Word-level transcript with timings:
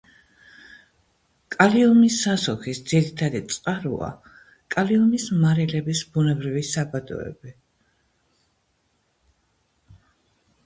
კალიუმის 1.55 2.15
სასუქის 2.21 2.79
ძირითადი 2.91 3.41
წყაროა 3.51 4.07
კალიუმის 4.75 5.27
მარილების 5.43 6.01
ბუნებრივი 6.15 6.63
საბადოები. 6.71 7.53